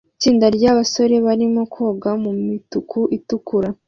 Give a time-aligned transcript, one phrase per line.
[0.17, 3.69] Itsinda ryabasore barimo koga mumituku itukura